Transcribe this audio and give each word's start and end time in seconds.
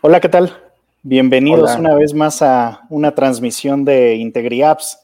Hola, 0.00 0.20
¿qué 0.20 0.28
tal? 0.28 0.52
Bienvenidos 1.02 1.74
una 1.74 1.92
vez 1.96 2.14
más 2.14 2.40
a 2.40 2.82
una 2.88 3.16
transmisión 3.16 3.84
de 3.84 4.14
IntegriApps. 4.14 4.96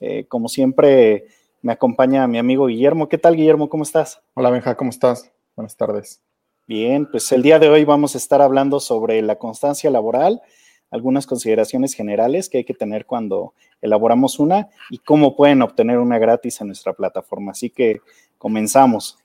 Eh, 0.00 0.24
como 0.26 0.48
siempre, 0.48 1.28
me 1.60 1.72
acompaña 1.72 2.26
mi 2.26 2.38
amigo 2.38 2.66
Guillermo. 2.66 3.08
¿Qué 3.08 3.18
tal, 3.18 3.36
Guillermo? 3.36 3.68
¿Cómo 3.68 3.84
estás? 3.84 4.20
Hola, 4.34 4.50
Benja, 4.50 4.76
¿cómo 4.76 4.90
estás? 4.90 5.30
Buenas 5.54 5.76
tardes. 5.76 6.20
Bien, 6.66 7.08
pues 7.08 7.30
el 7.30 7.42
día 7.42 7.60
de 7.60 7.68
hoy 7.68 7.84
vamos 7.84 8.16
a 8.16 8.18
estar 8.18 8.42
hablando 8.42 8.80
sobre 8.80 9.22
la 9.22 9.36
constancia 9.36 9.90
laboral, 9.90 10.42
algunas 10.90 11.28
consideraciones 11.28 11.94
generales 11.94 12.48
que 12.48 12.58
hay 12.58 12.64
que 12.64 12.74
tener 12.74 13.06
cuando 13.06 13.54
elaboramos 13.80 14.40
una 14.40 14.70
y 14.90 14.98
cómo 14.98 15.36
pueden 15.36 15.62
obtener 15.62 15.98
una 15.98 16.18
gratis 16.18 16.60
en 16.60 16.66
nuestra 16.66 16.94
plataforma. 16.94 17.52
Así 17.52 17.70
que 17.70 18.00
comenzamos. 18.38 19.18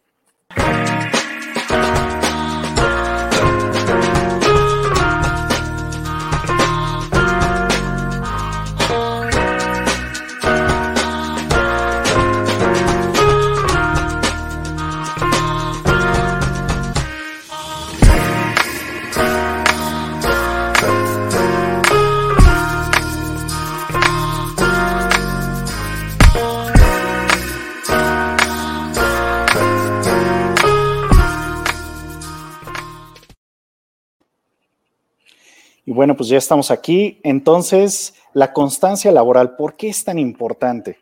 Bueno, 36.08 36.16
pues 36.16 36.30
ya 36.30 36.38
estamos 36.38 36.72
aquí. 36.72 37.20
Entonces, 37.22 38.14
la 38.32 38.54
constancia 38.54 39.12
laboral, 39.12 39.58
¿por 39.58 39.76
qué 39.76 39.90
es 39.90 40.06
tan 40.06 40.18
importante? 40.18 41.00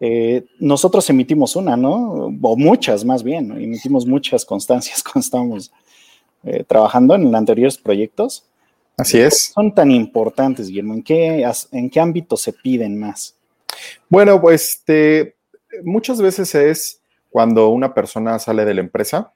Eh, 0.00 0.46
nosotros 0.58 1.10
emitimos 1.10 1.56
una, 1.56 1.76
¿no? 1.76 2.32
O 2.40 2.56
muchas 2.56 3.04
más 3.04 3.22
bien, 3.22 3.52
emitimos 3.52 4.06
muchas 4.06 4.46
constancias 4.46 5.02
cuando 5.04 5.20
estamos 5.20 5.72
eh, 6.42 6.64
trabajando 6.66 7.14
en 7.16 7.34
anteriores 7.34 7.76
proyectos. 7.76 8.46
Así 8.96 9.18
es. 9.18 9.52
Son 9.54 9.74
tan 9.74 9.90
importantes, 9.90 10.68
Guillermo. 10.68 10.94
¿En 10.94 11.02
qué, 11.02 11.46
¿En 11.72 11.90
qué 11.90 12.00
ámbito 12.00 12.38
se 12.38 12.54
piden 12.54 12.98
más? 12.98 13.36
Bueno, 14.08 14.40
pues 14.40 14.78
este, 14.78 15.36
muchas 15.84 16.22
veces 16.22 16.54
es 16.54 17.02
cuando 17.28 17.68
una 17.68 17.92
persona 17.92 18.38
sale 18.38 18.64
de 18.64 18.72
la 18.72 18.80
empresa, 18.80 19.34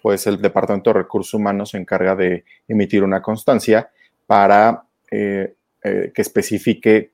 pues 0.00 0.28
el 0.28 0.40
Departamento 0.40 0.90
de 0.90 1.00
Recursos 1.00 1.34
Humanos 1.34 1.70
se 1.70 1.78
encarga 1.78 2.14
de 2.14 2.44
emitir 2.68 3.02
una 3.02 3.20
constancia 3.20 3.90
para 4.26 4.84
eh, 5.10 5.54
eh, 5.82 6.12
que 6.14 6.22
especifique 6.22 7.10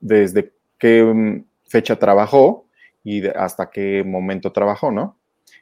desde 0.00 0.52
qué 0.78 1.02
mm, 1.04 1.44
fecha 1.68 1.96
trabajó 1.96 2.66
y 3.04 3.26
hasta 3.26 3.70
qué 3.70 4.02
momento 4.04 4.52
trabajó, 4.52 4.90
¿no? 4.90 5.18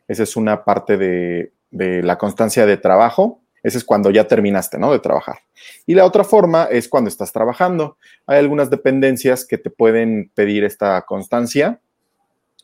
Esa 0.08 0.22
es 0.22 0.36
una 0.36 0.64
parte 0.64 0.96
de, 0.96 1.52
la 1.70 2.16
constancia 2.16 2.66
de 2.66 2.76
trabajo. 2.76 3.40
Ese 3.62 3.78
es 3.78 3.84
cuando 3.84 4.10
ya 4.10 4.28
terminaste, 4.28 4.78
¿no? 4.78 4.92
De 4.92 4.98
trabajar. 4.98 5.38
Y 5.86 5.94
la 5.94 6.04
otra 6.04 6.22
forma 6.22 6.64
es 6.70 6.88
cuando 6.88 7.08
estás 7.08 7.32
trabajando. 7.32 7.98
Hay 8.26 8.38
algunas 8.38 8.70
dependencias 8.70 9.44
que 9.44 9.58
te 9.58 9.70
pueden 9.70 10.30
pedir 10.34 10.64
esta 10.64 11.02
constancia 11.02 11.80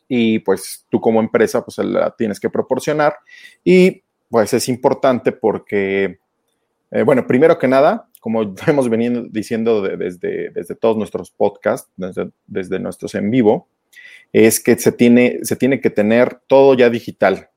y 0.07 0.39
pues 0.39 0.85
tú 0.89 0.99
como 1.01 1.19
empresa 1.19 1.63
pues 1.63 1.77
la 1.79 2.11
tienes 2.11 2.39
que 2.39 2.49
proporcionar 2.49 3.15
y 3.63 4.03
pues 4.29 4.53
es 4.53 4.69
importante 4.69 5.31
porque, 5.31 6.19
eh, 6.91 7.03
bueno, 7.03 7.27
primero 7.27 7.57
que 7.59 7.67
nada, 7.67 8.09
como 8.21 8.53
hemos 8.67 8.87
venido 8.87 9.23
diciendo 9.29 9.81
desde, 9.81 10.51
desde 10.51 10.75
todos 10.75 10.95
nuestros 10.95 11.31
podcasts, 11.31 11.91
desde, 12.47 12.79
nuestros 12.79 13.15
en 13.15 13.29
vivo, 13.29 13.67
es 14.31 14.61
que 14.61 14.77
se 14.77 14.93
tiene, 14.93 15.39
se 15.43 15.57
tiene 15.57 15.81
que 15.81 15.89
tener 15.89 16.39
todo 16.47 16.73
ya 16.75 16.89
digital. 16.89 17.49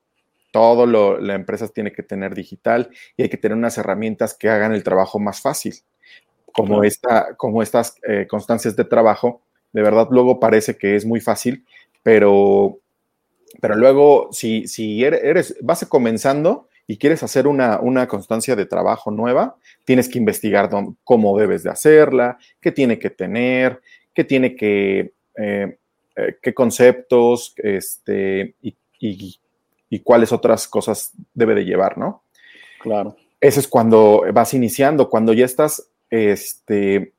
Todo 0.50 0.86
lo, 0.86 1.20
la 1.20 1.34
empresa 1.34 1.68
tiene 1.68 1.92
que 1.92 2.02
tener 2.02 2.34
digital 2.34 2.90
y 3.16 3.22
hay 3.22 3.28
que 3.28 3.36
tener 3.36 3.56
unas 3.56 3.78
herramientas 3.78 4.34
que 4.34 4.48
hagan 4.48 4.72
el 4.72 4.82
trabajo 4.82 5.20
más 5.20 5.40
fácil. 5.40 5.74
Como, 6.52 6.84
esta, 6.84 7.34
como 7.36 7.62
estas 7.62 7.96
eh, 8.08 8.26
constancias 8.28 8.76
de 8.76 8.84
trabajo, 8.84 9.42
de 9.72 9.82
verdad 9.82 10.06
luego 10.10 10.38
parece 10.38 10.78
que 10.78 10.94
es 10.94 11.04
muy 11.04 11.20
fácil, 11.20 11.64
pero, 12.04 12.78
pero 13.60 13.74
luego 13.74 14.28
si, 14.30 14.68
si 14.68 15.02
eres, 15.04 15.56
vas 15.60 15.84
comenzando, 15.86 16.68
y 16.86 16.98
quieres 16.98 17.22
hacer 17.22 17.46
una, 17.46 18.08
constancia 18.08 18.56
de 18.56 18.66
trabajo 18.66 19.10
nueva, 19.10 19.56
tienes 19.84 20.08
que 20.08 20.18
investigar 20.18 20.68
cómo 21.02 21.38
debes 21.38 21.62
de 21.62 21.70
hacerla, 21.70 22.38
qué 22.60 22.72
tiene 22.72 22.98
que 22.98 23.10
tener, 23.10 23.80
qué 24.12 24.24
tiene 24.24 24.54
que, 24.54 25.12
eh, 25.36 25.78
eh, 26.16 26.36
qué 26.42 26.54
conceptos, 26.54 27.54
este, 27.56 28.54
y, 28.60 28.76
cuáles 30.02 30.32
otras 30.32 30.66
cosas 30.66 31.12
debe 31.34 31.54
de 31.54 31.64
llevar, 31.64 31.96
¿no? 31.96 32.24
Claro. 32.80 33.16
Eso 33.40 33.60
es 33.60 33.68
cuando 33.68 34.24
vas 34.32 34.52
iniciando, 34.52 35.08
cuando 35.08 35.32
ya 35.32 35.44
estás, 35.44 35.88
este, 36.10 37.12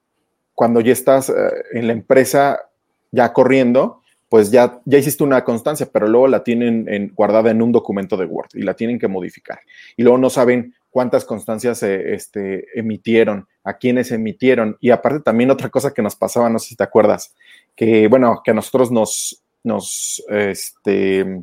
cuando 0.53 0.81
ya 0.81 0.91
estás 0.91 1.29
eh, 1.29 1.33
en 1.71 1.87
la 1.87 1.93
empresa 1.93 2.69
ya 3.11 3.31
corriendo, 3.31 4.01
pues 4.35 4.51
ya, 4.51 4.81
ya 4.83 4.97
hiciste 4.97 5.23
una 5.23 5.45
constancia, 5.45 5.87
pero 5.89 6.09
luego 6.09 6.27
la 6.27 6.43
tienen 6.43 7.13
guardada 7.15 7.51
en 7.51 7.61
un 7.61 7.71
documento 7.71 8.17
de 8.17 8.25
Word 8.25 8.49
y 8.55 8.63
la 8.63 8.73
tienen 8.73 8.99
que 8.99 9.07
modificar. 9.07 9.61
Y 9.95 10.03
luego 10.03 10.17
no 10.17 10.29
saben 10.29 10.75
cuántas 10.89 11.23
constancias 11.23 11.81
este, 11.83 12.67
emitieron, 12.77 13.47
a 13.63 13.77
quiénes 13.77 14.11
emitieron. 14.11 14.75
Y 14.81 14.89
aparte 14.89 15.21
también 15.21 15.51
otra 15.51 15.69
cosa 15.69 15.93
que 15.93 16.01
nos 16.01 16.17
pasaba, 16.17 16.49
no 16.49 16.59
sé 16.59 16.67
si 16.67 16.75
te 16.75 16.83
acuerdas, 16.83 17.33
que 17.77 18.09
bueno, 18.09 18.41
que 18.43 18.51
a 18.51 18.53
nosotros 18.53 18.91
nos, 18.91 19.41
nos, 19.63 20.21
este, 20.27 21.41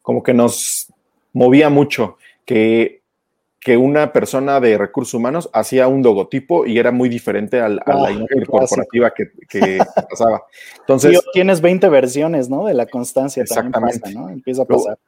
como 0.00 0.22
que 0.22 0.32
nos 0.32 0.90
movía 1.34 1.68
mucho, 1.68 2.16
que 2.46 3.01
que 3.62 3.76
una 3.76 4.12
persona 4.12 4.58
de 4.58 4.76
recursos 4.76 5.14
humanos 5.14 5.48
hacía 5.52 5.86
un 5.86 6.02
logotipo 6.02 6.66
y 6.66 6.78
era 6.78 6.90
muy 6.90 7.08
diferente 7.08 7.60
a 7.60 7.68
la 7.68 7.82
ah, 7.86 8.10
imagen 8.10 8.44
corporativa 8.44 9.12
que, 9.14 9.78
pasaba. 10.10 10.42
Entonces, 10.80 11.20
tienes 11.32 11.60
20 11.60 11.88
versiones, 11.88 12.48
¿no? 12.48 12.66
De 12.66 12.74
la 12.74 12.86
constancia. 12.86 13.40
Exactamente. 13.42 14.12
¿no? 14.12 14.28
Empieza 14.28 14.62
a 14.62 14.64
pasar. 14.64 14.98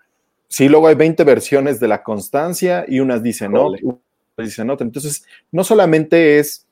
sí, 0.46 0.68
luego 0.68 0.86
hay 0.86 0.94
20 0.94 1.24
versiones 1.24 1.80
de 1.80 1.88
la 1.88 2.04
constancia 2.04 2.84
y 2.86 3.00
unas 3.00 3.24
dicen 3.24 3.50
no, 3.50 3.72
dicen 4.38 4.68
no. 4.68 4.76
Entonces, 4.78 5.24
no 5.50 5.64
solamente 5.64 6.38
es 6.38 6.63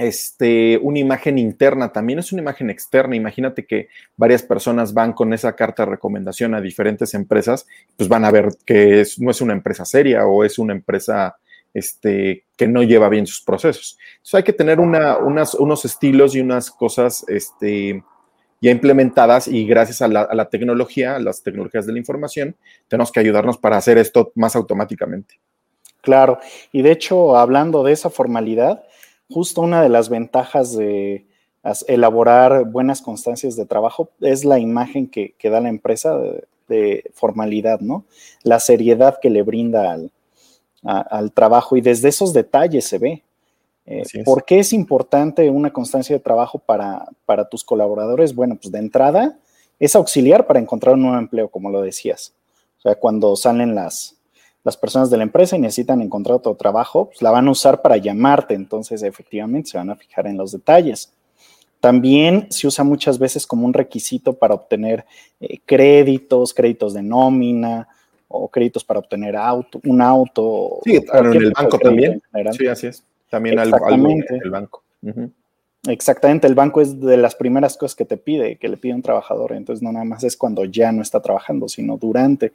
este, 0.00 0.78
una 0.78 0.98
imagen 0.98 1.36
interna, 1.36 1.92
también 1.92 2.20
es 2.20 2.32
una 2.32 2.40
imagen 2.40 2.70
externa. 2.70 3.16
Imagínate 3.16 3.66
que 3.66 3.88
varias 4.16 4.42
personas 4.42 4.94
van 4.94 5.12
con 5.12 5.34
esa 5.34 5.54
carta 5.54 5.84
de 5.84 5.90
recomendación 5.90 6.54
a 6.54 6.62
diferentes 6.62 7.12
empresas, 7.12 7.66
pues 7.98 8.08
van 8.08 8.24
a 8.24 8.30
ver 8.30 8.48
que 8.64 9.04
no 9.18 9.30
es 9.30 9.40
una 9.42 9.52
empresa 9.52 9.84
seria 9.84 10.26
o 10.26 10.42
es 10.42 10.58
una 10.58 10.72
empresa 10.72 11.36
este, 11.74 12.46
que 12.56 12.66
no 12.66 12.82
lleva 12.82 13.10
bien 13.10 13.26
sus 13.26 13.42
procesos. 13.42 13.98
Entonces 14.12 14.34
hay 14.36 14.42
que 14.42 14.54
tener 14.54 14.80
unos 14.80 15.84
estilos 15.84 16.34
y 16.34 16.40
unas 16.40 16.70
cosas 16.70 17.22
este, 17.28 18.02
ya 18.62 18.70
implementadas 18.70 19.48
y 19.48 19.66
gracias 19.66 20.00
a 20.00 20.08
la, 20.08 20.22
a 20.22 20.34
la 20.34 20.48
tecnología, 20.48 21.16
a 21.16 21.18
las 21.18 21.42
tecnologías 21.42 21.84
de 21.84 21.92
la 21.92 21.98
información, 21.98 22.56
tenemos 22.88 23.12
que 23.12 23.20
ayudarnos 23.20 23.58
para 23.58 23.76
hacer 23.76 23.98
esto 23.98 24.32
más 24.34 24.56
automáticamente. 24.56 25.38
Claro, 26.00 26.38
y 26.72 26.80
de 26.80 26.92
hecho, 26.92 27.36
hablando 27.36 27.82
de 27.82 27.92
esa 27.92 28.08
formalidad, 28.08 28.82
justo 29.30 29.62
una 29.62 29.82
de 29.82 29.88
las 29.88 30.08
ventajas 30.08 30.76
de 30.76 31.26
elaborar 31.86 32.64
buenas 32.64 33.02
constancias 33.02 33.56
de 33.56 33.66
trabajo 33.66 34.10
es 34.20 34.44
la 34.44 34.58
imagen 34.58 35.06
que, 35.06 35.34
da 35.42 35.60
la 35.60 35.68
empresa 35.68 36.16
de, 36.68 37.10
formalidad, 37.14 37.80
¿no? 37.80 38.04
La 38.44 38.60
seriedad 38.60 39.18
que 39.20 39.28
le 39.28 39.42
brinda 39.42 39.98
al, 40.82 41.32
trabajo 41.32 41.76
y 41.76 41.80
desde 41.80 42.08
esos 42.08 42.32
detalles 42.32 42.86
se 42.86 42.98
ve. 42.98 43.22
Eh, 43.86 44.04
¿Por 44.24 44.44
qué 44.44 44.60
es 44.60 44.72
importante 44.72 45.50
una 45.50 45.72
constancia 45.72 46.14
de 46.14 46.20
trabajo 46.20 46.58
para, 46.58 47.08
para 47.26 47.48
tus 47.48 47.64
colaboradores? 47.64 48.34
Bueno, 48.34 48.56
pues 48.56 48.70
de 48.70 48.78
entrada 48.78 49.36
es 49.80 49.96
auxiliar 49.96 50.46
para 50.46 50.60
encontrar 50.60 50.94
un 50.94 51.02
nuevo 51.02 51.18
empleo, 51.18 51.48
como 51.48 51.70
lo 51.70 51.82
decías. 51.82 52.34
O 52.78 52.82
sea, 52.82 52.94
cuando 52.94 53.34
salen 53.34 53.74
las, 53.74 54.19
las 54.62 54.76
personas 54.76 55.10
de 55.10 55.16
la 55.16 55.22
empresa 55.22 55.56
y 55.56 55.60
necesitan 55.60 56.02
encontrar 56.02 56.36
otro 56.36 56.54
trabajo, 56.54 57.06
pues 57.06 57.22
la 57.22 57.30
van 57.30 57.48
a 57.48 57.50
usar 57.50 57.80
para 57.82 57.96
llamarte, 57.96 58.54
entonces 58.54 59.02
efectivamente 59.02 59.70
se 59.70 59.78
van 59.78 59.90
a 59.90 59.96
fijar 59.96 60.26
en 60.26 60.36
los 60.36 60.52
detalles. 60.52 61.12
También 61.80 62.46
se 62.50 62.66
usa 62.66 62.84
muchas 62.84 63.18
veces 63.18 63.46
como 63.46 63.64
un 63.64 63.72
requisito 63.72 64.34
para 64.34 64.54
obtener 64.54 65.06
eh, 65.40 65.58
créditos, 65.64 66.52
créditos 66.52 66.92
de 66.92 67.02
nómina 67.02 67.88
o 68.28 68.48
créditos 68.48 68.84
para 68.84 69.00
obtener 69.00 69.34
auto, 69.34 69.80
un 69.84 70.02
auto. 70.02 70.80
Sí, 70.84 70.96
en 70.96 71.26
el 71.26 71.52
banco 71.52 71.78
también. 71.78 72.22
Sí, 72.52 72.66
así 72.66 72.86
es. 72.88 73.02
También 73.30 73.58
algo, 73.58 73.78
en 73.88 74.24
el 74.42 74.50
banco. 74.50 74.82
Exactamente, 75.88 76.46
el 76.46 76.54
banco 76.54 76.82
es 76.82 77.00
de 77.00 77.16
las 77.16 77.34
primeras 77.34 77.78
cosas 77.78 77.96
que 77.96 78.04
te 78.04 78.18
pide, 78.18 78.56
que 78.56 78.68
le 78.68 78.76
pide 78.76 78.94
un 78.94 79.00
trabajador. 79.00 79.52
Entonces, 79.52 79.82
no 79.82 79.90
nada 79.90 80.04
más 80.04 80.22
es 80.24 80.36
cuando 80.36 80.64
ya 80.66 80.92
no 80.92 81.00
está 81.00 81.22
trabajando, 81.22 81.68
sino 81.68 81.96
durante. 81.96 82.52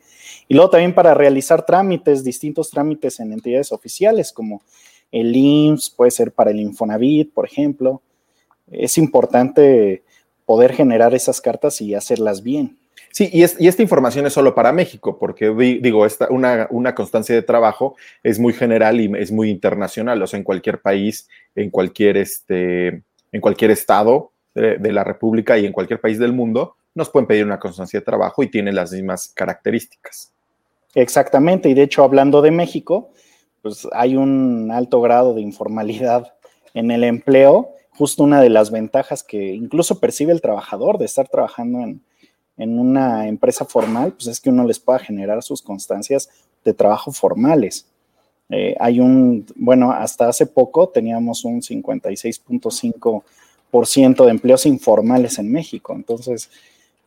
Y 0.47 0.53
luego 0.53 0.69
también 0.69 0.93
para 0.93 1.15
realizar 1.15 1.65
trámites, 1.65 2.23
distintos 2.23 2.69
trámites 2.69 3.19
en 3.19 3.33
entidades 3.33 3.71
oficiales, 3.71 4.31
como 4.31 4.61
el 5.11 5.35
IMSS, 5.35 5.89
puede 5.89 6.11
ser 6.11 6.31
para 6.33 6.51
el 6.51 6.59
Infonavit, 6.59 7.33
por 7.33 7.45
ejemplo. 7.45 8.01
Es 8.71 8.97
importante 8.97 10.03
poder 10.45 10.73
generar 10.73 11.15
esas 11.15 11.41
cartas 11.41 11.81
y 11.81 11.95
hacerlas 11.95 12.43
bien. 12.43 12.77
Sí, 13.11 13.29
y, 13.31 13.43
esta 13.43 13.81
información 13.81 14.25
es 14.25 14.33
solo 14.33 14.53
para 14.53 14.73
México, 14.73 15.17
porque 15.17 15.49
digo, 15.81 16.05
esta, 16.05 16.27
una, 16.29 16.67
una, 16.69 16.93
constancia 16.93 17.33
de 17.33 17.41
trabajo 17.41 17.95
es 18.23 18.39
muy 18.39 18.51
general 18.51 18.99
y 18.99 19.09
es 19.17 19.31
muy 19.31 19.49
internacional, 19.49 20.21
o 20.21 20.27
sea, 20.27 20.37
en 20.37 20.43
cualquier 20.43 20.81
país, 20.81 21.29
en 21.55 21.69
cualquier, 21.69 22.17
este, 22.17 23.03
en 23.35 23.41
cualquier 23.41 23.69
estado 23.71 24.31
de, 24.53 24.93
la 24.93 25.03
República 25.03 25.57
y 25.57 25.65
en 25.65 25.73
cualquier 25.73 25.99
país 25.99 26.17
del 26.17 26.31
mundo, 26.31 26.77
nos 26.93 27.09
pueden 27.09 27.27
pedir 27.27 27.43
una 27.43 27.59
constancia 27.59 27.99
de 27.99 28.05
trabajo 28.05 28.41
y 28.41 28.47
tiene 28.47 28.71
las 28.71 28.93
mismas 28.93 29.27
características. 29.27 30.31
Exactamente, 30.93 31.67
y 31.67 31.73
de 31.73 31.83
hecho, 31.83 32.05
hablando 32.05 32.41
de 32.41 32.51
México, 32.51 33.11
pues 33.61 33.85
hay 33.91 34.15
un 34.15 34.71
alto 34.71 35.01
grado 35.01 35.33
de 35.33 35.41
informalidad 35.41 36.33
en 36.73 36.91
el 36.91 37.03
empleo, 37.03 37.73
justo 37.89 38.23
una 38.23 38.39
de 38.39 38.49
las 38.49 38.71
ventajas 38.71 39.21
que 39.21 39.53
incluso 39.53 39.99
percibe 39.99 40.31
el 40.31 40.39
trabajador 40.39 40.97
de 40.97 41.03
estar 41.03 41.27
trabajando 41.27 41.79
en, 41.79 42.01
en 42.55 42.79
una 42.79 43.27
empresa 43.27 43.65
formal, 43.65 44.13
pues 44.13 44.27
es 44.27 44.39
que 44.39 44.49
uno 44.49 44.63
les 44.63 44.79
pueda 44.79 44.99
generar 44.99 45.43
sus 45.43 45.61
constancias 45.61 46.29
de 46.63 46.73
trabajo 46.73 47.11
formales. 47.11 47.85
Eh, 48.49 48.75
hay 48.79 48.99
un, 48.99 49.45
bueno, 49.55 49.91
hasta 49.91 50.29
hace 50.29 50.45
poco 50.45 50.89
teníamos 50.89 51.43
un 51.45 51.61
56.5% 51.61 54.25
de 54.25 54.31
empleos 54.31 54.65
informales 54.65 55.39
en 55.39 55.51
México. 55.51 55.93
Entonces, 55.95 56.49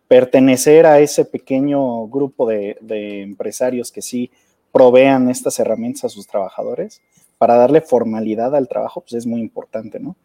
pertenecer 0.09 0.87
a 0.87 1.01
ese 1.01 1.25
pequeño 1.25 2.09
grupo 2.09 2.49
de, 2.49 2.77
empresarios 3.23 3.93
que 3.93 4.03
sí 4.03 4.31
provean 4.73 5.31
estas 5.31 5.59
herramientas 5.61 6.05
a 6.05 6.09
sus 6.09 6.27
trabajadores 6.27 7.01
para 7.37 7.57
darle 7.57 7.83
formalidad 7.83 8.57
al 8.57 8.69
trabajo, 8.69 9.03
pues 9.03 9.15
es 9.15 9.27
muy 9.27 9.41
importante, 9.41 10.01
¿no? 10.01 10.17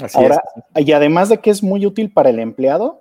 Así 0.00 0.18
Ahora, 0.18 0.42
y 0.76 0.92
además 0.92 1.28
de 1.28 1.38
que 1.38 1.50
es 1.50 1.62
muy 1.62 1.86
útil 1.86 2.12
para 2.12 2.30
el 2.30 2.38
empleado, 2.38 3.00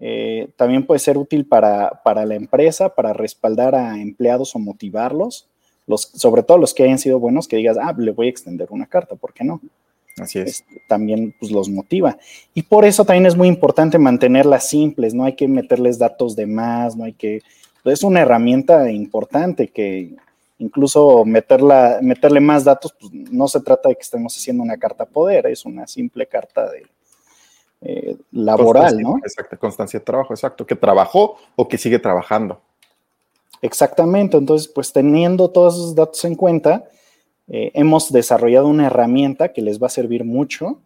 eh, 0.00 0.50
también 0.56 0.86
puede 0.86 1.00
ser 1.00 1.18
útil 1.18 1.46
para, 1.46 2.02
para, 2.04 2.24
la 2.24 2.36
empresa, 2.36 2.94
para 2.94 3.12
respaldar 3.12 3.74
a 3.74 4.00
empleados 4.00 4.54
o 4.54 4.58
motivarlos, 4.58 5.48
los, 5.88 6.02
sobre 6.02 6.44
todo 6.44 6.58
los 6.58 6.74
que 6.74 6.84
hayan 6.84 6.98
sido 6.98 7.18
buenos, 7.18 7.48
que 7.48 7.56
digas, 7.56 7.76
ah, 7.80 7.94
le 7.98 8.12
voy 8.12 8.26
a 8.26 8.30
extender 8.30 8.68
una 8.70 8.86
carta, 8.86 9.16
¿por 9.16 9.32
qué 9.32 9.42
no? 9.42 9.60
Así 10.18 10.38
es. 10.40 10.64
también 10.88 11.34
pues, 11.38 11.50
los 11.50 11.68
motiva. 11.68 12.18
Y 12.54 12.62
por 12.62 12.84
eso 12.84 13.04
también 13.04 13.26
es 13.26 13.36
muy 13.36 13.48
importante 13.48 13.98
mantenerlas 13.98 14.68
simples, 14.68 15.14
no 15.14 15.24
hay 15.24 15.34
que 15.34 15.48
meterles 15.48 15.98
datos 15.98 16.36
de 16.36 16.46
más, 16.46 16.96
no 16.96 17.04
hay 17.04 17.12
que... 17.12 17.42
Es 17.84 18.02
una 18.02 18.20
herramienta 18.20 18.90
importante 18.90 19.68
que 19.68 20.14
incluso 20.58 21.24
meterla, 21.24 22.00
meterle 22.02 22.40
más 22.40 22.64
datos, 22.64 22.94
pues 22.98 23.12
no 23.12 23.48
se 23.48 23.60
trata 23.60 23.88
de 23.88 23.94
que 23.94 24.02
estemos 24.02 24.36
haciendo 24.36 24.62
una 24.62 24.76
carta 24.76 25.06
poder, 25.06 25.46
es 25.46 25.64
una 25.64 25.86
simple 25.86 26.26
carta 26.26 26.68
de, 26.70 26.86
eh, 27.80 28.16
laboral, 28.32 28.98
¿no? 28.98 29.18
Exacto, 29.18 29.58
constancia 29.58 30.00
de 30.00 30.04
trabajo, 30.04 30.34
exacto, 30.34 30.66
que 30.66 30.74
trabajó 30.74 31.36
o 31.54 31.68
que 31.68 31.78
sigue 31.78 31.98
trabajando. 31.98 32.60
Exactamente, 33.62 34.36
entonces, 34.36 34.68
pues 34.68 34.92
teniendo 34.92 35.50
todos 35.50 35.74
esos 35.74 35.94
datos 35.94 36.24
en 36.24 36.34
cuenta, 36.34 36.88
eh, 37.48 37.70
hemos 37.74 38.12
desarrollado 38.12 38.68
una 38.68 38.86
herramienta 38.86 39.52
que 39.52 39.62
les 39.62 39.82
va 39.82 39.86
a 39.86 39.90
servir 39.90 40.24
mucho, 40.24 40.80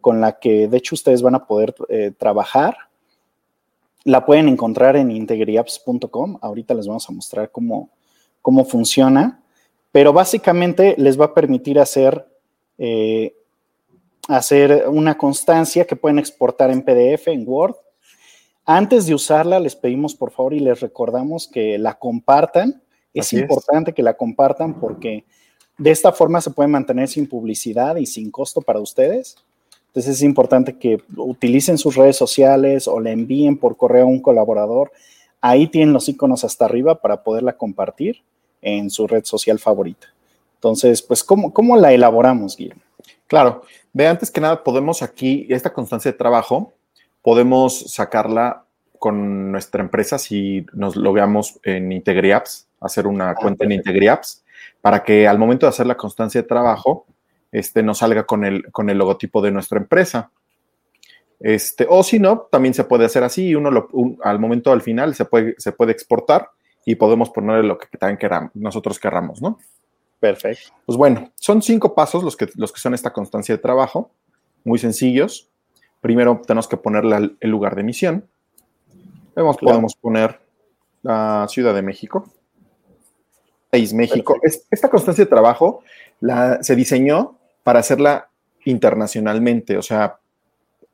con 0.00 0.20
la 0.20 0.38
que 0.38 0.68
de 0.68 0.76
hecho 0.76 0.94
ustedes 0.94 1.22
van 1.22 1.34
a 1.34 1.46
poder 1.46 1.74
eh, 1.88 2.12
trabajar. 2.16 2.76
La 4.04 4.26
pueden 4.26 4.48
encontrar 4.48 4.96
en 4.96 5.10
integriapps.com. 5.10 6.38
Ahorita 6.42 6.74
les 6.74 6.86
vamos 6.86 7.08
a 7.08 7.12
mostrar 7.12 7.50
cómo, 7.50 7.88
cómo 8.42 8.64
funciona, 8.66 9.42
pero 9.92 10.12
básicamente 10.12 10.94
les 10.98 11.18
va 11.18 11.26
a 11.26 11.34
permitir 11.34 11.78
hacer 11.78 12.26
hacer 14.28 14.88
una 14.88 15.16
constancia 15.16 15.86
que 15.86 15.96
pueden 15.96 16.18
exportar 16.18 16.70
en 16.70 16.82
PDF, 16.82 17.28
en 17.28 17.44
Word. 17.46 17.74
Antes 18.66 19.06
de 19.06 19.14
usarla, 19.14 19.60
les 19.60 19.76
pedimos 19.76 20.14
por 20.14 20.30
favor 20.30 20.54
y 20.54 20.60
les 20.60 20.80
recordamos 20.80 21.48
que 21.48 21.78
la 21.78 21.98
compartan. 21.98 22.82
Es 23.12 23.32
importante 23.32 23.92
que 23.92 24.02
la 24.02 24.14
compartan 24.14 24.80
porque 24.80 25.24
de 25.76 25.90
esta 25.90 26.12
forma 26.12 26.40
se 26.40 26.50
puede 26.50 26.68
mantener 26.68 27.08
sin 27.08 27.28
publicidad 27.28 27.96
y 27.96 28.06
sin 28.06 28.30
costo 28.30 28.60
para 28.62 28.80
ustedes. 28.80 29.36
Entonces 29.88 30.16
es 30.16 30.22
importante 30.22 30.78
que 30.78 30.98
utilicen 31.16 31.78
sus 31.78 31.94
redes 31.94 32.16
sociales 32.16 32.88
o 32.88 32.98
le 33.00 33.12
envíen 33.12 33.58
por 33.58 33.76
correo 33.76 34.04
a 34.04 34.08
un 34.08 34.20
colaborador. 34.20 34.90
Ahí 35.40 35.68
tienen 35.68 35.92
los 35.92 36.08
iconos 36.08 36.42
hasta 36.42 36.64
arriba 36.64 37.00
para 37.00 37.22
poderla 37.22 37.56
compartir 37.56 38.22
en 38.62 38.90
su 38.90 39.06
red 39.06 39.24
social 39.24 39.58
favorita. 39.58 40.08
Entonces, 40.56 41.02
pues, 41.02 41.22
¿cómo, 41.22 41.52
cómo 41.52 41.76
la 41.76 41.92
elaboramos, 41.92 42.56
Guillermo? 42.56 42.82
Claro, 43.26 43.62
de 43.92 44.06
antes 44.06 44.30
que 44.30 44.40
nada, 44.40 44.64
podemos 44.64 45.02
aquí, 45.02 45.46
esta 45.50 45.72
constancia 45.72 46.10
de 46.10 46.18
trabajo, 46.18 46.72
podemos 47.24 47.90
sacarla 47.90 48.66
con 48.98 49.50
nuestra 49.50 49.82
empresa 49.82 50.18
si 50.18 50.66
nos 50.74 50.94
lo 50.94 51.10
veamos 51.14 51.58
en 51.62 51.90
IntegriApps, 51.90 52.68
hacer 52.80 53.06
una 53.06 53.30
ah, 53.30 53.34
cuenta 53.34 53.64
en 53.64 53.72
IntegriApps, 53.72 54.44
para 54.82 55.02
que 55.02 55.26
al 55.26 55.38
momento 55.38 55.64
de 55.64 55.70
hacer 55.70 55.86
la 55.86 55.96
constancia 55.96 56.42
de 56.42 56.46
trabajo, 56.46 57.06
este, 57.50 57.82
nos 57.82 57.98
salga 57.98 58.24
con 58.24 58.44
el, 58.44 58.70
con 58.70 58.90
el 58.90 58.98
logotipo 58.98 59.40
de 59.40 59.50
nuestra 59.50 59.78
empresa. 59.78 60.30
Este, 61.40 61.86
o 61.88 62.02
si 62.02 62.18
no, 62.18 62.46
también 62.52 62.74
se 62.74 62.84
puede 62.84 63.06
hacer 63.06 63.24
así, 63.24 63.54
uno 63.54 63.70
lo, 63.70 63.88
al 64.22 64.38
momento 64.38 64.70
al 64.70 64.82
final 64.82 65.14
se 65.14 65.24
puede, 65.24 65.54
se 65.56 65.72
puede 65.72 65.92
exportar 65.92 66.50
y 66.84 66.96
podemos 66.96 67.30
ponerle 67.30 67.66
lo 67.66 67.78
que 67.78 67.86
también 67.96 68.18
queramos, 68.18 68.50
nosotros 68.54 68.98
querramos, 68.98 69.40
¿no? 69.40 69.58
Perfecto. 70.20 70.74
Pues 70.84 70.98
bueno, 70.98 71.32
son 71.36 71.62
cinco 71.62 71.94
pasos 71.94 72.22
los 72.22 72.36
que, 72.36 72.48
los 72.56 72.70
que 72.70 72.80
son 72.80 72.92
esta 72.92 73.14
constancia 73.14 73.54
de 73.54 73.62
trabajo, 73.62 74.10
muy 74.62 74.78
sencillos. 74.78 75.48
Primero 76.04 76.42
tenemos 76.46 76.68
que 76.68 76.76
ponerle 76.76 77.34
el 77.40 77.50
lugar 77.50 77.74
de 77.74 77.80
emisión. 77.80 78.28
Luego 79.34 79.56
podemos 79.56 79.94
poner 79.94 80.38
la 81.00 81.46
Ciudad 81.48 81.74
de 81.74 81.80
México. 81.80 82.30
País 83.70 83.94
México. 83.94 84.36
esta 84.70 84.90
constancia 84.90 85.24
de 85.24 85.30
trabajo 85.30 85.82
la, 86.20 86.62
se 86.62 86.76
diseñó 86.76 87.38
para 87.62 87.78
hacerla 87.78 88.28
internacionalmente. 88.66 89.78
O 89.78 89.82
sea, 89.82 90.18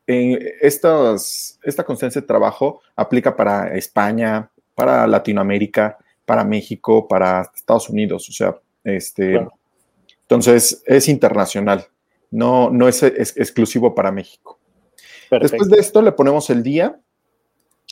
esta 0.06 1.84
constancia 1.84 2.20
de 2.20 2.26
trabajo 2.28 2.80
aplica 2.94 3.34
para 3.34 3.74
España, 3.76 4.48
para 4.76 5.08
Latinoamérica, 5.08 5.98
para 6.24 6.44
México, 6.44 7.08
para 7.08 7.50
Estados 7.52 7.90
Unidos. 7.90 8.28
O 8.28 8.32
sea, 8.32 8.56
este, 8.84 9.44
Entonces, 10.22 10.84
es 10.86 11.08
internacional, 11.08 11.88
no, 12.30 12.70
no 12.70 12.86
es, 12.86 13.02
exclusivo 13.02 13.92
para 13.92 14.12
México. 14.12 14.59
Después 15.30 15.68
de 15.68 15.78
esto 15.78 16.02
le 16.02 16.12
ponemos 16.12 16.50
el 16.50 16.62
día, 16.62 16.98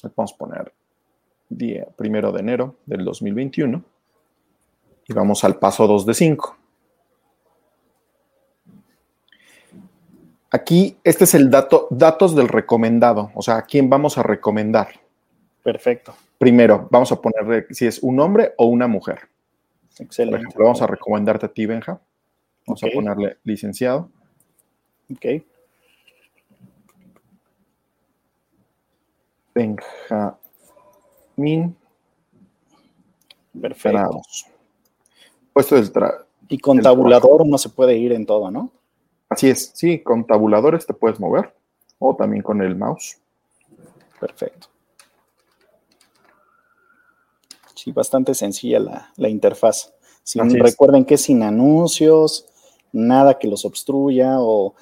le 0.03 0.11
podemos 0.11 0.33
poner 0.33 0.73
día 1.49 1.87
primero 1.97 2.33
de 2.33 2.41
enero 2.41 2.77
del 2.85 3.05
2021 3.05 3.83
y 5.07 5.13
vamos 5.13 5.45
al 5.45 5.59
paso 5.59 5.87
2 5.87 6.07
de 6.07 6.15
5. 6.15 6.57
Aquí, 10.51 10.97
este 11.05 11.25
es 11.25 11.35
el 11.35 11.51
dato, 11.51 11.89
datos 11.91 12.35
del 12.35 12.49
recomendado, 12.49 13.31
o 13.35 13.43
sea, 13.43 13.59
a 13.59 13.67
quién 13.67 13.91
vamos 13.91 14.17
a 14.17 14.23
recomendar. 14.23 14.89
Perfecto. 15.63 16.15
Primero, 16.39 16.89
vamos 16.91 17.13
a 17.13 17.21
ponerle 17.21 17.67
si 17.71 17.87
es 17.87 18.03
un 18.03 18.19
hombre 18.21 18.55
o 18.57 18.67
una 18.67 18.87
mujer. 18.87 19.29
Excelente. 19.99 20.37
Por 20.37 20.41
ejemplo, 20.41 20.65
vamos 20.65 20.83
a 20.83 20.87
recomendarte 20.87 21.47
a 21.47 21.49
ti, 21.51 21.67
Benja. 21.67 22.01
Vamos 22.67 22.83
a 22.83 22.87
ponerle 22.95 23.39
licenciado. 23.45 24.11
Ok. 25.13 25.43
Benjamín. 29.59 30.39
Perfecto. 33.61 34.23
Puesto 35.53 35.75
del 35.75 35.91
Y 36.49 36.59
con 36.59 36.81
tabulador 36.81 37.43
uno 37.43 37.59
se 37.59 37.69
puede 37.69 37.97
ir 37.97 38.13
en 38.13 38.25
todo, 38.25 38.53
¿no? 38.53 38.71
Así 39.29 39.51
es, 39.51 39.73
sí, 39.75 39.99
con 39.99 40.25
tabuladores 40.25 40.87
te 40.87 40.95
puedes 40.95 41.19
mover 41.19 41.53
o 41.99 42.15
también 42.15 42.45
con 42.45 42.63
el 42.63 42.77
mouse. 42.77 43.19
Perfecto. 44.21 44.69
Sí, 47.75 47.91
bastante 47.91 48.35
sencilla 48.35 49.11
la, 49.17 49.29
interfaz. 49.29 49.93
recuerden 50.35 51.05
que 51.05 51.19
sin 51.19 51.43
anuncios, 51.43 52.47
nada 52.93 53.41
que 53.41 53.49
los 53.49 53.65
obstruya 53.65 54.37
o 54.39 54.77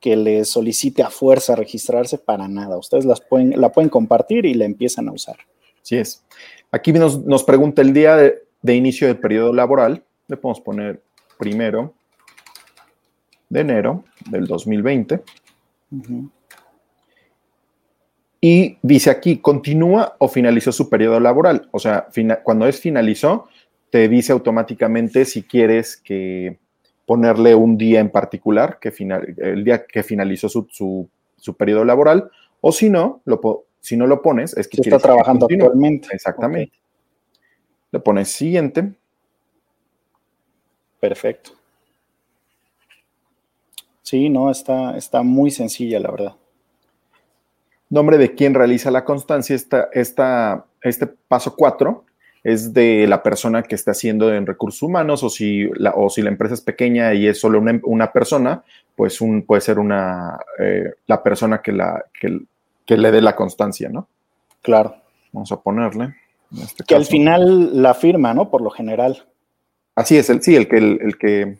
que 0.00 0.16
les 0.16 0.48
solicite 0.48 1.02
a 1.02 1.10
fuerza 1.10 1.54
registrarse 1.54 2.18
para 2.18 2.48
nada. 2.48 2.78
Ustedes 2.78 3.04
las 3.04 3.20
pueden, 3.20 3.60
la 3.60 3.70
pueden 3.70 3.90
compartir 3.90 4.46
y 4.46 4.54
la 4.54 4.64
empiezan 4.64 5.08
a 5.08 5.12
usar. 5.12 5.36
Así 5.82 5.96
es. 5.96 6.24
Aquí 6.72 6.92
nos, 6.92 7.44
pregunta 7.44 7.82
el 7.82 7.92
día 7.92 8.16
de, 8.16 8.42
de, 8.62 8.74
inicio 8.74 9.06
del 9.06 9.18
periodo 9.18 9.52
laboral. 9.52 10.02
Le 10.28 10.36
podemos 10.36 10.60
poner 10.60 11.02
primero 11.38 11.94
de 13.48 13.60
enero 13.60 14.04
del 14.30 14.46
2020. 14.46 15.22
Y 18.40 18.78
dice 18.80 19.10
aquí, 19.10 19.38
continúa 19.38 20.16
o 20.18 20.28
finalizó 20.28 20.72
su 20.72 20.88
periodo 20.88 21.20
laboral. 21.20 21.68
O 21.72 21.78
sea, 21.78 22.08
cuando 22.42 22.66
es 22.66 22.80
finalizó, 22.80 23.48
te 23.90 24.08
dice 24.08 24.32
automáticamente 24.32 25.24
si 25.24 25.42
quieres 25.42 25.96
que 25.96 26.58
ponerle 27.10 27.56
un 27.56 27.76
día 27.76 27.98
en 27.98 28.08
particular, 28.08 28.78
que 28.78 28.94
el 29.38 29.64
día 29.64 29.84
que 29.84 30.04
finalizó 30.04 30.48
su, 30.48 31.10
periodo 31.58 31.84
laboral, 31.84 32.30
o 32.60 32.70
si 32.70 32.88
no, 32.88 33.20
lo, 33.24 33.64
si 33.80 33.96
no 33.96 34.06
lo 34.06 34.22
pones, 34.22 34.56
es 34.56 34.68
que 34.68 34.80
está 34.80 35.00
trabajando 35.00 35.48
actualmente. 35.50 36.06
Exactamente. 36.12 36.78
Le 37.90 37.98
pones 37.98 38.28
siguiente. 38.28 38.92
Perfecto. 41.00 41.50
Sí, 44.02 44.28
no, 44.28 44.48
está, 44.48 44.96
está 44.96 45.24
muy 45.24 45.50
sencilla, 45.50 45.98
la 45.98 46.12
verdad. 46.12 46.36
Nombre 47.88 48.18
de 48.18 48.36
quien 48.36 48.54
realiza 48.54 48.88
la 48.92 49.04
constancia, 49.04 49.56
esta, 49.56 49.88
esta, 49.92 50.64
este 50.80 51.08
paso 51.08 51.56
4 51.56 52.04
es 52.42 52.72
de 52.72 53.06
la 53.06 53.22
persona 53.22 53.62
que 53.62 53.74
está 53.74 53.90
haciendo 53.90 54.32
en 54.32 54.46
recursos 54.46 54.82
humanos 54.82 55.22
o 55.22 55.28
si 55.28 55.68
la, 55.74 55.92
o 55.92 56.08
si 56.08 56.22
la 56.22 56.30
empresa 56.30 56.54
es 56.54 56.62
pequeña 56.62 57.12
y 57.12 57.26
es 57.26 57.38
solo 57.38 57.62
una, 57.82 58.12
persona, 58.12 58.64
pues 58.96 59.20
un, 59.20 59.42
puede 59.42 59.60
ser 59.60 59.78
una, 59.78 60.38
eh, 60.58 60.94
la 61.06 61.22
persona 61.22 61.60
que, 61.60 61.72
la, 61.72 62.04
que, 62.18 62.96
le 62.96 63.10
dé 63.12 63.20
la 63.20 63.36
constancia, 63.36 63.88
¿no? 63.88 64.08
Claro. 64.62 64.96
Vamos 65.32 65.52
a 65.52 65.60
ponerle. 65.60 66.16
Este 66.60 66.82
que 66.84 66.96
al 66.96 67.04
final 67.04 67.82
la 67.82 67.94
firma, 67.94 68.34
¿no? 68.34 68.50
Por 68.50 68.62
lo 68.62 68.70
general. 68.70 69.26
Así 69.94 70.16
es, 70.16 70.28
el, 70.30 70.42
sí, 70.42 70.56
el 70.56 70.66
que, 70.66 70.78
el, 70.78 71.18
que, 71.18 71.58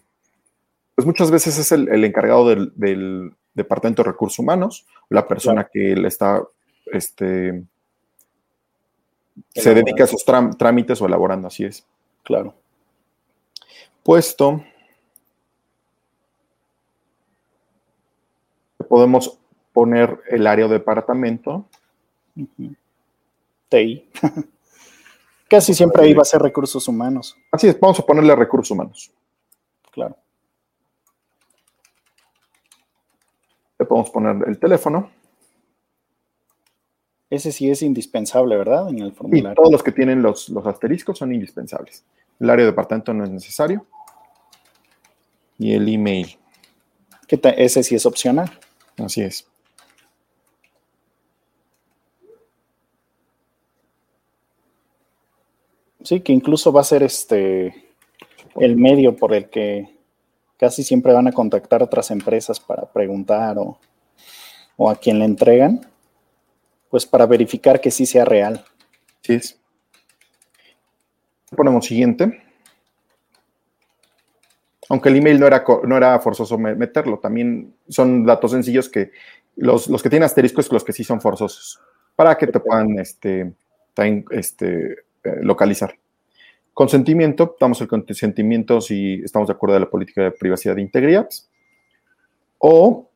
pues 0.94 1.06
muchas 1.06 1.30
veces 1.30 1.58
es 1.58 1.70
el, 1.72 2.04
encargado 2.04 2.49
del, 2.49 3.32
Departamento 3.52 4.02
de 4.02 4.10
Recursos 4.10 4.38
Humanos, 4.38 4.87
la 5.08 5.26
persona 5.26 5.68
que 5.70 5.94
le 5.96 6.08
está, 6.08 6.42
este, 6.87 7.64
se 9.54 9.75
dedica 9.75 10.04
a 10.04 10.06
esos 10.06 10.25
trámites 10.25 11.00
o 11.00 11.06
elaborando, 11.06 11.49
así 11.49 11.64
es. 11.64 11.87
Claro. 12.23 12.54
Puesto. 14.02 14.62
Podemos 18.88 19.38
poner 19.73 20.20
el 20.28 20.47
área 20.47 20.66
de 20.66 20.75
departamento. 20.75 21.66
TI. 23.68 24.09
Casi 25.49 25.75
siempre 25.75 26.04
ahí 26.04 26.14
va 26.14 26.23
a 26.23 26.25
ser 26.25 26.40
recursos 26.40 26.87
humanos. 26.87 27.37
Así 27.50 27.66
es, 27.68 27.78
vamos 27.78 27.99
a 27.99 28.06
ponerle 28.06 28.37
recursos 28.37 28.70
humanos. 28.70 29.11
Claro. 29.90 30.16
Le 33.78 33.87
podemos 33.87 34.11
poner 34.11 34.49
el 34.49 34.59
teléfono. 34.59 35.11
Ese 37.30 37.52
sí 37.52 37.70
es 37.70 37.80
indispensable, 37.82 38.56
¿verdad? 38.56 38.88
En 38.88 38.99
el 38.99 39.12
formulario. 39.12 39.54
todos 39.54 39.70
los 39.70 39.84
que 39.84 39.92
tienen 39.92 40.20
los, 40.20 40.49
los 40.49 40.66
asteriscos 40.66 41.16
son 41.16 41.32
indispensables. 41.32 42.04
El 42.40 42.50
área 42.50 42.64
de 42.64 42.72
departamento 42.72 43.14
no 43.14 43.22
es 43.22 43.30
necesario. 43.30 43.87
Y 45.56 45.72
el 45.72 45.88
email. 45.88 46.37
¿Qué 47.28 47.38
ese 47.56 47.84
sí 47.84 47.94
es 47.94 48.04
opcional. 48.04 48.50
Así 48.96 49.22
es. 49.22 49.46
Sí, 56.02 56.20
que 56.20 56.32
incluso 56.32 56.72
va 56.72 56.80
a 56.80 56.84
ser 56.84 57.04
este 57.04 57.92
el 58.56 58.76
medio 58.76 59.14
por 59.14 59.32
el 59.32 59.49
que 59.49 59.96
casi 60.56 60.82
siempre 60.82 61.12
van 61.12 61.28
a 61.28 61.32
contactar 61.32 61.82
otras 61.82 62.10
empresas 62.10 62.58
para 62.58 62.90
preguntar 62.90 63.58
o, 63.58 63.78
o 64.76 64.90
a 64.90 64.96
quien 64.96 65.20
le 65.20 65.26
entregan 65.26 65.87
pues 66.90 67.06
para 67.06 67.25
verificar 67.26 67.80
que 67.80 67.90
sí 67.90 68.04
sea 68.04 68.25
real. 68.25 68.64
Sí 69.23 69.35
es. 69.35 69.59
Ponemos 71.56 71.87
siguiente. 71.87 72.42
Aunque 74.88 75.09
el 75.09 75.16
email 75.16 75.38
no 75.38 75.47
era, 75.47 75.64
no 75.85 75.97
era 75.97 76.18
forzoso 76.18 76.59
meterlo, 76.59 77.20
también 77.20 77.75
son 77.88 78.26
datos 78.26 78.50
sencillos 78.50 78.88
que 78.88 79.12
los, 79.54 79.87
que 80.02 80.11
tienen 80.11 80.25
asteriscos 80.25 80.70
los 80.73 80.82
que 80.82 80.92
sí 80.92 81.04
son 81.04 81.20
forzosos, 81.20 81.80
para 82.16 82.37
que 82.37 82.49
te 82.49 82.59
puedan 82.59 82.99
este, 82.99 83.52
este, 84.30 84.92
eh, 85.23 85.38
localizar. 85.42 85.97
Consentimiento, 86.75 87.56
damos 87.61 87.80
el 87.82 87.88
consentimiento 87.88 88.80
si 88.80 89.20
estamos 89.23 89.47
de 89.47 89.54
acuerdo 89.54 89.75
de 89.75 89.80
la 89.80 89.90
política 89.90 90.23
de 90.23 90.30
privacidad 90.32 90.75
de 90.75 90.82
integridad. 90.82 91.28
O, 92.59 93.09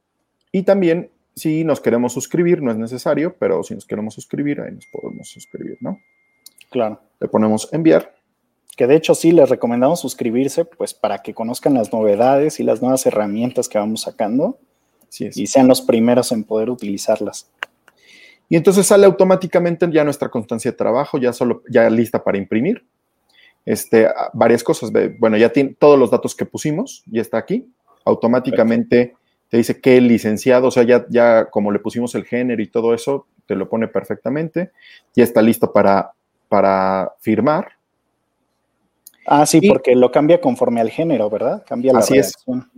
y 0.53 0.63
también 0.63 1.11
si 1.35 1.65
nos 1.65 1.81
queremos 1.81 2.13
suscribir, 2.13 2.63
no 2.63 2.71
es 2.71 2.77
necesario, 2.77 3.37
pero 3.39 3.63
si 3.63 3.75
nos 3.75 3.87
queremos 3.87 4.15
suscribir, 4.15 4.61
ahí 4.61 4.73
nos 4.73 4.87
podemos 4.87 5.29
suscribir, 5.29 5.79
¿no? 5.81 5.99
Claro. 6.71 7.01
Le 7.21 7.29
ponemos 7.29 7.69
enviar. 7.73 8.15
Que 8.77 8.87
de 8.87 8.97
hecho 8.97 9.15
sí 9.15 9.33
les 9.33 9.49
recomendamos 9.49 10.01
suscribirse, 10.01 10.65
pues 10.65 10.95
para 10.95 11.19
que 11.19 11.35
conozcan 11.35 11.75
las 11.75 11.93
novedades 11.93 12.59
y 12.59 12.65
las 12.65 12.83
nuevas 12.83 13.07
herramientas 13.07 13.69
que 13.69 13.79
vamos 13.79 14.03
sacando 14.03 14.59
y 15.19 15.47
sean 15.47 15.69
los 15.69 15.81
primeros 15.81 16.33
en 16.33 16.43
poder 16.45 16.71
utilizarlas. 16.71 17.51
Y 18.49 18.57
entonces 18.57 18.87
sale 18.87 19.07
automáticamente 19.07 19.89
ya 19.91 20.05
nuestra 20.05 20.29
constancia 20.29 20.73
de 20.73 20.77
trabajo, 20.77 21.19
ya 21.19 21.33
solo, 21.33 21.63
ya 21.71 21.89
lista 21.89 22.23
para 22.23 22.39
imprimir. 22.39 22.85
Este, 23.65 24.09
varias 24.33 24.63
cosas. 24.63 24.91
Bueno, 25.19 25.37
ya 25.37 25.51
tiene 25.51 25.77
todos 25.79 25.99
los 25.99 26.11
datos 26.11 26.35
que 26.35 26.45
pusimos, 26.45 27.03
ya 27.07 27.23
está 27.23 27.39
aquí. 27.39 27.73
Automáticamente 28.05 29.15
te 29.55 29.59
dice 29.59 29.81
que 29.81 30.01
licenciado, 30.01 30.67
o 30.67 30.71
sea, 30.73 30.83
ya, 30.83 31.07
ya 31.09 31.45
como 31.45 31.71
le 31.71 31.79
pusimos 31.79 32.13
el 32.17 32.25
género 32.25 32.61
y 32.61 32.67
todo 32.67 32.93
eso, 32.93 33.29
te 33.47 33.55
lo 33.55 33.69
pone 33.69 33.87
perfectamente. 33.87 34.73
Ya 35.15 35.23
está 35.23 35.43
listo 35.43 35.73
para, 35.73 36.11
para 36.49 37.13
firmar. 37.21 37.69
Ah, 39.25 39.47
sí, 39.47 39.61
porque 39.61 39.95
lo 39.95 40.11
cambia 40.11 40.41
conforme 40.41 40.81
al 40.81 40.91
género, 40.91 41.31
¿verdad? 41.31 41.65
Cambia 41.69 41.93
la 41.93 42.01
así 42.01 42.19
es. 42.19 42.35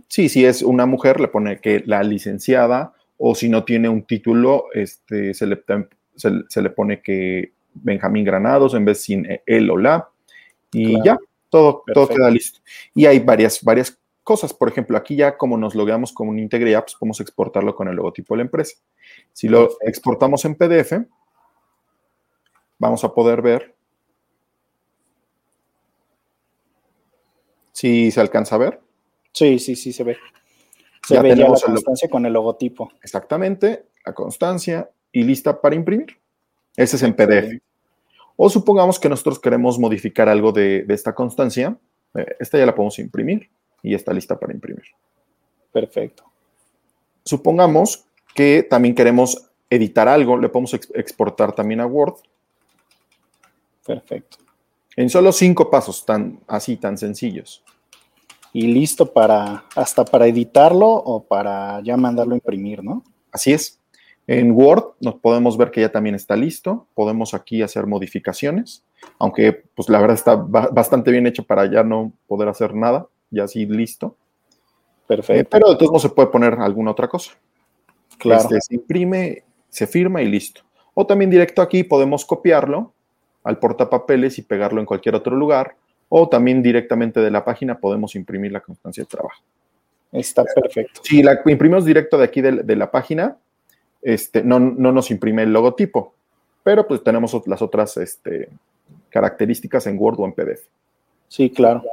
Sí, 0.07 0.29
si 0.29 0.45
es 0.45 0.61
una 0.61 0.85
mujer, 0.85 1.19
le 1.19 1.29
pone 1.29 1.59
que 1.59 1.81
la 1.83 2.03
licenciada, 2.03 2.93
o 3.17 3.33
si 3.33 3.49
no 3.49 3.63
tiene 3.63 3.89
un 3.89 4.03
título, 4.03 4.65
este, 4.71 5.33
se, 5.33 5.47
le, 5.47 5.63
se, 6.13 6.61
le 6.61 6.69
pone 6.69 7.01
que 7.01 7.53
Benjamín 7.73 8.23
Granados 8.23 8.75
en 8.75 8.85
vez 8.85 9.01
sin 9.01 9.27
él 9.47 9.71
o 9.71 9.77
la. 9.77 10.09
Y 10.71 11.03
ya, 11.03 11.17
todo, 11.49 11.81
todo 11.91 12.07
queda 12.07 12.29
listo. 12.29 12.59
Y 12.93 13.07
hay 13.07 13.17
varias, 13.17 13.63
varias 13.63 13.97
cosas. 14.27 14.53
Por 14.53 14.67
ejemplo, 14.67 14.97
aquí 14.97 15.15
ya 15.15 15.37
como 15.37 15.57
nos 15.57 15.73
logueamos 15.73 16.11
con 16.11 16.27
un 16.27 16.37
Integre 16.37 16.77
pues 16.81 16.95
podemos 16.95 17.21
exportarlo 17.21 17.73
con 17.73 17.87
el 17.87 17.95
logotipo 17.95 18.33
de 18.33 18.39
la 18.39 18.43
empresa. 18.43 18.75
Si 19.31 19.47
lo 19.47 19.69
exportamos 19.79 20.43
en 20.43 20.55
PDF, 20.55 20.91
vamos 22.77 23.05
a 23.05 23.13
poder 23.13 23.41
ver 23.41 23.73
si 27.71 28.11
se 28.11 28.19
alcanza 28.19 28.55
a 28.55 28.57
ver. 28.57 28.81
Sí, 29.31 29.59
sí, 29.59 29.77
sí, 29.77 29.93
se 29.93 30.03
ve. 30.03 30.17
Se 31.07 31.13
ya 31.13 31.21
ve 31.21 31.29
ya 31.29 31.47
la 31.47 31.57
constancia 31.57 32.09
con 32.09 32.25
el 32.25 32.33
logotipo. 32.33 32.91
Exactamente, 33.01 33.85
la 34.05 34.13
constancia 34.13 34.89
y 35.13 35.23
lista 35.23 35.61
para 35.61 35.73
imprimir. 35.73 36.19
Ese 36.75 36.97
es 36.97 37.03
en 37.03 37.15
PDF. 37.15 37.61
O 38.35 38.49
supongamos 38.49 38.99
que 38.99 39.07
nosotros 39.07 39.39
queremos 39.39 39.79
modificar 39.79 40.27
algo 40.27 40.51
de, 40.51 40.83
de 40.83 40.93
esta 40.93 41.15
constancia. 41.15 41.77
Eh, 42.13 42.35
esta 42.41 42.57
ya 42.57 42.65
la 42.65 42.75
podemos 42.75 42.99
imprimir 42.99 43.49
y 43.87 43.93
está 43.93 44.13
lista 44.13 44.37
para 44.37 44.53
imprimir. 44.53 44.83
Perfecto. 45.71 46.25
Supongamos 47.23 48.05
que 48.35 48.63
también 48.69 48.93
queremos 48.93 49.49
editar 49.69 50.07
algo, 50.07 50.37
le 50.37 50.49
podemos 50.49 50.73
exportar 50.73 51.53
también 51.53 51.79
a 51.79 51.85
Word. 51.85 52.15
Perfecto. 53.85 54.37
En 54.95 55.09
solo 55.09 55.31
cinco 55.31 55.69
pasos, 55.69 56.05
tan 56.05 56.39
así, 56.47 56.75
tan 56.75 56.97
sencillos. 56.97 57.63
Y 58.51 58.67
listo 58.67 59.13
para 59.13 59.65
hasta 59.75 60.03
para 60.03 60.27
editarlo 60.27 60.87
o 60.89 61.23
para 61.23 61.81
ya 61.81 61.95
mandarlo 61.95 62.33
a 62.33 62.37
imprimir, 62.37 62.83
¿no? 62.83 63.03
Así 63.31 63.53
es. 63.53 63.79
En 64.25 64.51
Word 64.51 64.95
nos 64.99 65.15
podemos 65.15 65.55
ver 65.55 65.71
que 65.71 65.81
ya 65.81 65.91
también 65.91 66.15
está 66.15 66.35
listo. 66.35 66.87
Podemos 66.93 67.33
aquí 67.33 67.61
hacer 67.61 67.87
modificaciones, 67.87 68.83
aunque 69.19 69.53
pues 69.53 69.87
la 69.87 70.01
verdad 70.01 70.15
está 70.15 70.35
bastante 70.35 71.11
bien 71.11 71.27
hecho 71.27 71.43
para 71.43 71.71
ya 71.71 71.83
no 71.83 72.11
poder 72.27 72.49
hacer 72.49 72.73
nada 72.73 73.07
ya 73.29 73.43
así 73.43 73.65
listo. 73.65 74.15
Perfecto. 75.07 75.49
Pero 75.49 75.77
todos 75.77 75.91
modos 75.91 76.01
se 76.03 76.09
puede 76.09 76.29
poner 76.29 76.55
alguna 76.55 76.91
otra 76.91 77.07
cosa. 77.07 77.31
Claro. 78.17 78.41
Este, 78.41 78.61
se 78.61 78.75
imprime, 78.75 79.43
se 79.69 79.87
firma 79.87 80.21
y 80.21 80.27
listo. 80.27 80.61
O 80.93 81.05
también 81.05 81.29
directo 81.29 81.61
aquí 81.61 81.83
podemos 81.83 82.25
copiarlo 82.25 82.93
al 83.43 83.59
portapapeles 83.59 84.37
y 84.39 84.41
pegarlo 84.41 84.79
en 84.79 84.85
cualquier 84.85 85.15
otro 85.15 85.35
lugar. 85.35 85.75
O 86.09 86.27
también 86.27 86.63
directamente 86.63 87.19
de 87.19 87.31
la 87.31 87.43
página 87.43 87.79
podemos 87.79 88.15
imprimir 88.15 88.51
la 88.51 88.61
constancia 88.61 89.03
de 89.03 89.07
trabajo. 89.07 89.43
Está 90.11 90.43
perfecto. 90.43 91.01
Si 91.03 91.21
la 91.21 91.41
imprimimos 91.45 91.85
directo 91.85 92.17
de 92.17 92.23
aquí 92.23 92.41
de, 92.41 92.75
la 92.75 92.89
página, 92.91 93.37
este, 94.01 94.41
no, 94.41 94.59
nos 94.59 95.11
imprime 95.11 95.43
el 95.43 95.51
logotipo, 95.51 96.13
pero 96.63 96.87
pues 96.87 97.03
tenemos 97.03 97.35
las 97.45 97.61
otras 97.61 97.97
este, 97.97 98.49
características 99.09 99.85
en 99.87 99.97
Word 99.99 100.19
o 100.19 100.25
en 100.25 100.33
PDF. 100.33 100.61
Sí, 101.27 101.49
claro. 101.49 101.83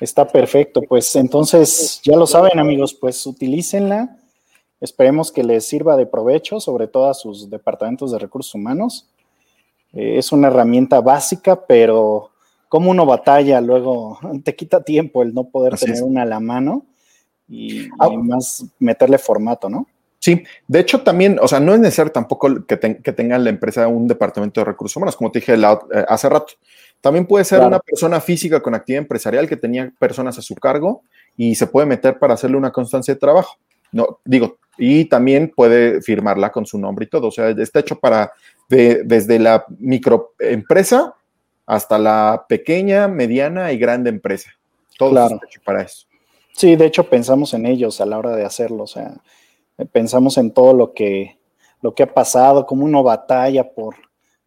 Está 0.00 0.28
perfecto, 0.28 0.82
pues 0.82 1.16
entonces 1.16 2.00
ya 2.02 2.16
lo 2.16 2.26
saben 2.26 2.58
amigos, 2.58 2.94
pues 2.94 3.24
utilícenla 3.26 4.16
Esperemos 4.80 5.32
que 5.32 5.42
les 5.42 5.66
sirva 5.66 5.96
de 5.96 6.06
provecho, 6.06 6.60
sobre 6.60 6.86
todo 6.86 7.08
a 7.08 7.14
sus 7.14 7.48
departamentos 7.48 8.12
de 8.12 8.18
recursos 8.18 8.54
humanos. 8.54 9.08
Eh, 9.92 10.18
es 10.18 10.32
una 10.32 10.48
herramienta 10.48 11.00
básica, 11.00 11.64
pero 11.66 12.30
como 12.68 12.90
uno 12.90 13.06
batalla, 13.06 13.60
luego 13.60 14.18
te 14.44 14.54
quita 14.54 14.82
tiempo 14.82 15.22
el 15.22 15.32
no 15.32 15.44
poder 15.44 15.78
tener 15.78 16.02
una 16.02 16.22
a 16.22 16.26
la 16.26 16.40
mano 16.40 16.84
y, 17.48 17.88
ah. 17.98 18.10
más 18.10 18.66
meterle 18.78 19.18
formato, 19.18 19.70
¿no? 19.70 19.86
Sí, 20.18 20.42
de 20.66 20.80
hecho 20.80 21.02
también, 21.02 21.38
o 21.40 21.46
sea, 21.46 21.60
no 21.60 21.72
es 21.72 21.80
necesario 21.80 22.10
tampoco 22.10 22.66
que, 22.66 22.76
tenga 22.76 23.38
la 23.38 23.50
empresa 23.50 23.86
un 23.86 24.08
departamento 24.08 24.60
de 24.60 24.64
recursos 24.64 24.96
humanos, 24.96 25.14
como 25.16 25.30
te 25.30 25.38
dije 25.38 25.54
eh, 25.54 26.04
hace 26.08 26.28
rato. 26.28 26.54
También 27.00 27.26
puede 27.26 27.44
ser 27.44 27.60
una 27.60 27.78
persona 27.78 28.20
física 28.20 28.60
con 28.60 28.74
actividad 28.74 29.02
empresarial 29.02 29.48
que 29.48 29.56
tenía 29.56 29.92
personas 29.98 30.38
a 30.38 30.42
su 30.42 30.54
cargo 30.54 31.02
y 31.36 31.54
se 31.54 31.66
puede 31.66 31.86
meter 31.86 32.18
para 32.18 32.34
hacerle 32.34 32.56
una 32.56 32.72
constancia 32.72 33.14
de 33.14 33.20
trabajo. 33.20 33.56
No, 33.92 34.18
digo, 34.24 34.58
y 34.78 35.04
también 35.06 35.52
puede 35.54 36.02
firmarla 36.02 36.50
con 36.50 36.66
su 36.66 36.78
nombre 36.78 37.04
y 37.04 37.08
todo. 37.08 37.28
O 37.28 37.30
sea, 37.30 37.50
está 37.50 37.80
hecho 37.80 37.98
para 37.98 38.32
desde 38.68 39.38
la 39.38 39.64
microempresa 39.78 41.14
hasta 41.66 41.98
la 41.98 42.46
pequeña, 42.48 43.08
mediana 43.08 43.72
y 43.72 43.78
grande 43.78 44.10
empresa. 44.10 44.50
Todo 44.98 45.10
está 45.10 45.46
hecho 45.46 45.60
para 45.64 45.82
eso. 45.82 46.06
Sí, 46.52 46.74
de 46.74 46.86
hecho 46.86 47.08
pensamos 47.08 47.52
en 47.54 47.66
ellos 47.66 48.00
a 48.00 48.06
la 48.06 48.18
hora 48.18 48.34
de 48.34 48.44
hacerlo. 48.44 48.84
O 48.84 48.86
sea, 48.86 49.14
pensamos 49.92 50.38
en 50.38 50.52
todo 50.52 50.72
lo 50.72 50.94
que, 50.94 51.38
lo 51.82 51.94
que 51.94 52.02
ha 52.02 52.12
pasado, 52.12 52.66
como 52.66 52.84
uno 52.84 53.02
batalla 53.02 53.68
por, 53.70 53.96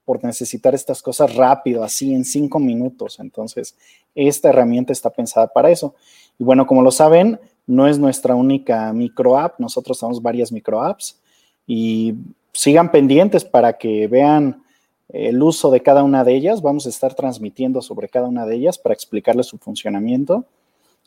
por 0.10 0.24
necesitar 0.24 0.74
estas 0.74 1.04
cosas 1.04 1.36
rápido, 1.36 1.84
así 1.84 2.16
en 2.16 2.26
cinco 2.26 2.58
minutos. 2.58 3.20
Entonces, 3.20 3.76
esta 4.16 4.50
herramienta 4.50 4.92
está 4.92 5.12
pensada 5.12 5.46
para 5.46 5.70
eso. 5.70 5.94
Y 6.40 6.44
bueno, 6.44 6.66
como 6.66 6.82
lo 6.82 6.90
saben, 6.90 7.40
no 7.68 7.88
es 7.88 8.00
nuestra 8.00 8.34
única 8.34 8.92
micro 8.92 9.38
app, 9.38 9.60
nosotros 9.60 10.00
tenemos 10.00 10.20
varias 10.20 10.52
micro 10.52 10.82
apps 10.82 11.20
y 11.68 12.16
sigan 12.54 12.90
pendientes 12.90 13.46
para 13.46 13.74
que 13.74 14.08
vean 14.08 14.64
el 15.10 15.44
uso 15.44 15.70
de 15.70 15.82
cada 15.82 16.02
una 16.02 16.24
de 16.24 16.34
ellas. 16.34 16.64
Vamos 16.64 16.88
a 16.88 16.90
estar 16.90 17.14
transmitiendo 17.14 17.80
sobre 17.84 18.10
cada 18.10 18.28
una 18.28 18.48
de 18.48 18.56
ellas 18.56 18.80
para 18.80 18.94
explicarles 18.96 19.46
su 19.46 19.60
funcionamiento. 19.60 20.44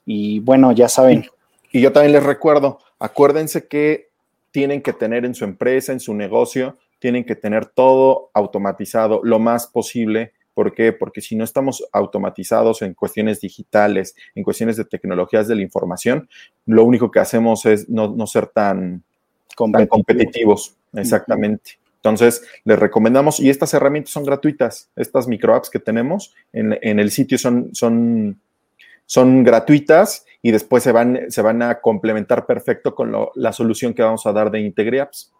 Y 0.06 0.38
bueno, 0.38 0.70
ya 0.70 0.88
saben. 0.88 1.26
Y 1.72 1.80
yo 1.80 1.90
también 1.90 2.12
les 2.12 2.22
recuerdo, 2.22 2.78
acuérdense 3.00 3.66
que 3.66 4.10
tienen 4.52 4.80
que 4.80 4.92
tener 4.92 5.24
en 5.24 5.34
su 5.34 5.42
empresa, 5.42 5.90
en 5.90 5.98
su 5.98 6.14
negocio, 6.14 6.76
tienen 7.02 7.24
que 7.24 7.34
tener 7.34 7.66
todo 7.66 8.30
automatizado 8.32 9.20
lo 9.24 9.38
más 9.38 9.66
posible 9.66 10.32
¿Por 10.54 10.74
qué? 10.74 10.92
Porque 10.92 11.20
si 11.20 11.34
no 11.34 11.44
estamos 11.44 11.82
automatizados 11.92 12.82
en 12.82 12.94
cuestiones 12.94 13.40
digitales, 13.40 14.14
en 14.34 14.44
cuestiones 14.44 14.76
de 14.76 14.84
tecnologías 14.84 15.48
de 15.48 15.56
la 15.56 15.62
información, 15.62 16.28
lo 16.66 16.84
único 16.84 17.10
que 17.10 17.20
hacemos 17.20 17.64
es 17.64 17.88
no, 17.88 18.26
ser 18.26 18.48
tan, 18.48 19.02
competitivos. 19.56 20.76
Exactamente. 20.92 21.78
Entonces, 21.96 22.44
les 22.64 22.78
recomendamos, 22.78 23.40
y 23.40 23.48
estas 23.48 23.72
herramientas 23.74 24.12
son 24.12 24.24
gratuitas, 24.24 24.90
estas 24.96 25.26
micro 25.26 25.54
apps 25.54 25.70
que 25.70 25.78
tenemos 25.78 26.34
en, 26.52 26.98
el 26.98 27.10
sitio 27.10 27.38
son, 27.38 27.70
son, 27.72 28.40
son 29.06 29.44
gratuitas 29.44 30.26
y 30.42 30.50
después 30.50 30.82
se 30.82 30.92
van, 30.92 31.30
se 31.30 31.40
van 31.40 31.62
a 31.62 31.80
complementar 31.80 32.44
perfecto 32.44 32.94
con 32.94 33.14
la 33.34 33.52
solución 33.52 33.94
que 33.94 34.02
vamos 34.02 34.26
a 34.26 34.32
dar 34.32 34.50
de 34.50 34.60
IntegriApps. 34.60 35.32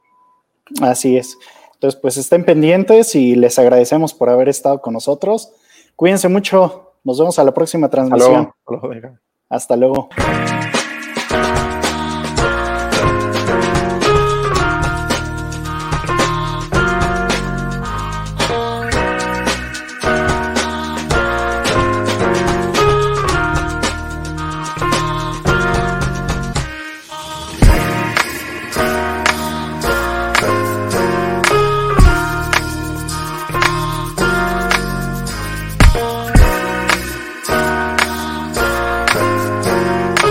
Así 0.80 1.16
es. 1.16 1.38
Entonces, 1.74 2.00
pues 2.00 2.16
estén 2.16 2.44
pendientes 2.44 3.14
y 3.14 3.34
les 3.34 3.58
agradecemos 3.58 4.14
por 4.14 4.30
haber 4.30 4.48
estado 4.48 4.80
con 4.80 4.94
nosotros. 4.94 5.52
Cuídense 5.96 6.28
mucho. 6.28 6.92
Nos 7.04 7.18
vemos 7.18 7.38
a 7.38 7.44
la 7.44 7.52
próxima 7.52 7.88
transmisión. 7.88 8.52
Hasta 8.68 8.86
luego. 8.86 9.18
Hasta 9.48 9.76
luego. 9.76 10.08